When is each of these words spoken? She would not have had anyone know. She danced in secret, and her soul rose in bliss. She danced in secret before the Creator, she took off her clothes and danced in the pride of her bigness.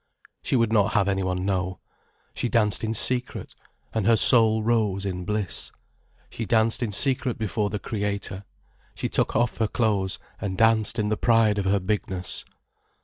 She 0.41 0.55
would 0.55 0.73
not 0.73 0.93
have 0.93 1.05
had 1.05 1.11
anyone 1.13 1.45
know. 1.45 1.77
She 2.33 2.49
danced 2.49 2.83
in 2.83 2.95
secret, 2.95 3.53
and 3.93 4.07
her 4.07 4.17
soul 4.17 4.63
rose 4.63 5.05
in 5.05 5.25
bliss. 5.25 5.71
She 6.31 6.43
danced 6.43 6.81
in 6.81 6.91
secret 6.91 7.37
before 7.37 7.69
the 7.69 7.77
Creator, 7.77 8.43
she 8.95 9.09
took 9.09 9.35
off 9.35 9.59
her 9.59 9.67
clothes 9.67 10.17
and 10.39 10.57
danced 10.57 10.97
in 10.97 11.09
the 11.09 11.17
pride 11.17 11.59
of 11.59 11.65
her 11.65 11.79
bigness. 11.79 12.45